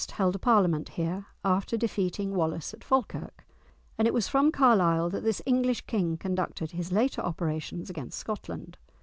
[0.13, 3.45] held a parliament here after defeating Wallace at Falkirk;
[3.99, 8.79] and it was from Carlisle that this English King conducted his later operations against Scotland.